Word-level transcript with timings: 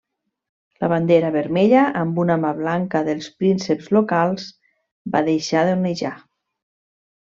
La 0.83 0.87
bandera 0.93 1.29
vermella 1.35 1.83
amb 1.99 2.23
una 2.25 2.39
mà 2.47 2.55
blanca 2.63 3.03
dels 3.11 3.29
prínceps 3.45 3.93
locals 4.01 4.51
va 5.17 5.27
deixar 5.33 5.67
d'onejar. 5.73 6.17